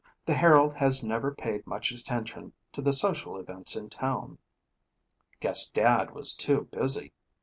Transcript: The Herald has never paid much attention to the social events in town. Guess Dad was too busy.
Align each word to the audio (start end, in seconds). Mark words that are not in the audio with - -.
The 0.25 0.33
Herald 0.33 0.73
has 0.77 1.03
never 1.03 1.31
paid 1.31 1.67
much 1.67 1.91
attention 1.91 2.53
to 2.71 2.81
the 2.81 2.91
social 2.91 3.37
events 3.37 3.75
in 3.75 3.87
town. 3.87 4.39
Guess 5.39 5.69
Dad 5.69 6.09
was 6.15 6.33
too 6.33 6.67
busy. 6.71 7.13